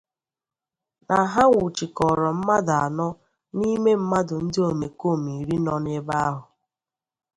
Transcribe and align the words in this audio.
na 1.07 1.17
ha 1.31 1.43
nwụchikọrọ 1.49 2.27
mmadụ 2.37 2.73
anọ 2.85 3.07
n'ime 3.57 3.91
mmadụ 4.01 4.35
ndị 4.45 4.59
omekoome 4.71 5.31
iri 5.41 5.57
nọ 5.65 5.73
n'ebe 5.83 6.13
ahụ 6.27 6.43